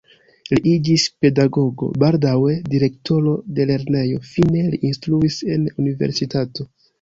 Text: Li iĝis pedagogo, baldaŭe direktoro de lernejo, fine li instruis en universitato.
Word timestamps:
Li 0.51 0.57
iĝis 0.69 1.03
pedagogo, 1.25 1.89
baldaŭe 2.03 2.55
direktoro 2.75 3.35
de 3.59 3.67
lernejo, 3.73 4.19
fine 4.31 4.65
li 4.73 4.81
instruis 4.91 5.39
en 5.59 5.69
universitato. 5.85 6.69